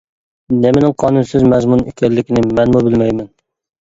نېمىنىڭ 0.61 0.95
قانۇنسىز 1.03 1.45
مەزمۇن 1.53 1.85
ئىكەنلىكىنى 1.91 2.43
مەنمۇ 2.61 2.83
بىلمەيمەن. 2.89 3.33